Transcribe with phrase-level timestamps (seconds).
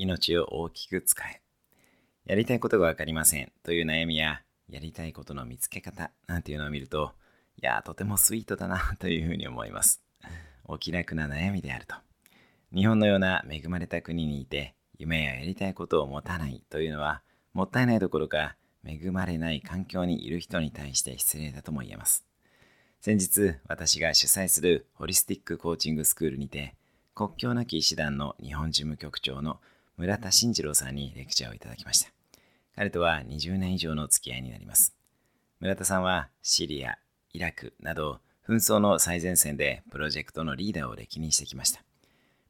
[0.00, 1.42] 命を大きく使え。
[2.24, 7.12] やりたいことがわかりませんという悩みや、やりたいことの見つけ方なんていうのを見ると、
[7.60, 10.02] いや、とてもスイートだな というふうに思います。
[10.64, 11.96] お気楽な悩みであると。
[12.72, 17.22] 日本のような恵まれた国にいて、夢ややりたいことを持たないというのは、
[17.52, 18.56] もったいないどころか、
[18.86, 22.24] 恵まれない環境にいる人に対して失礼だとも言えます。
[23.02, 26.74] 先日、私が主催するホリスティックコーチングスクールにて、
[27.14, 29.60] 国境なき医師団の日本事務局長の
[30.00, 32.10] 村田慎次郎さんにレクチャーをいただきました。
[32.74, 34.94] 彼とは20年以上の付き合いになります。
[35.60, 36.96] 村田さんはシリア、
[37.34, 41.82] イラクなど紛争の最前線でプロジェクトのリーダーを歴任してきました。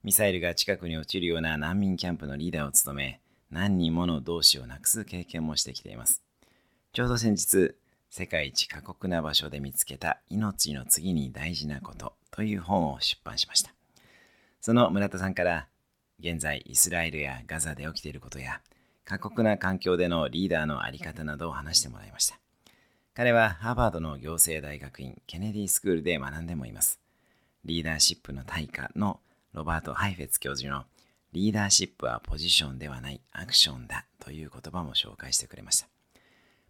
[0.05, 3.21] ミサイルが近くに落ちるような難民キャンプのリーダーを務め、
[3.51, 6.23] 何人もの同志をなくす経験もしてきています。
[6.93, 7.75] ちょうど先日、
[8.11, 13.75] 世界一過酷な場所で見つけた命の次に大事なことという本を出版しました。
[14.61, 15.67] その村田さんから
[16.21, 18.61] 現在イスラエルやガザで起きていることや
[19.05, 22.39] 過酷な環境でのリーダーの在り方などを話してもらいました。
[23.13, 27.01] 彼はハーバードの行政大学院ケネディスクールで学んでもいます。
[27.65, 29.19] リーダーシップの大家の
[29.53, 30.85] ロバート・ハイフェツ教授の
[31.33, 35.89] リーダーシップはポジションではないアクションだという言葉も紹介してくれました。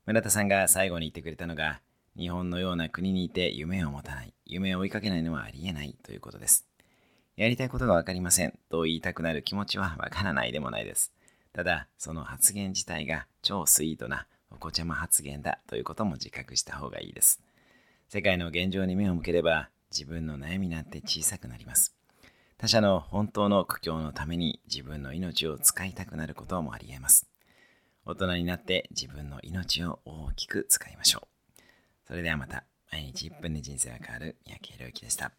[0.07, 1.81] 村田さんが最後に言ってくれたのが
[2.17, 6.70] 日本のような国にいて夢を持たない、夢を追いかけないのはありえないということです。
[7.41, 11.11] やりたいことがわかりませんと言いたくなる気持ちはわからないでもないです。
[11.55, 17.41] ただ、その発言自体が超スイートなお子ちゃま発言だということも自覚した方がいいです。
[18.11, 21.97] 世界の現状に目を向ければ自分の悩みなんて小さくなります。
[22.59, 27.27] 他者の本当の苦境のために自分の命を使いたくなることもあり得ます。
[28.05, 31.63] 大人になって自分の命を大きく使いましょう。
[32.07, 35.33] それではまた、毎日1分で人生が変わる三宅宏之でした。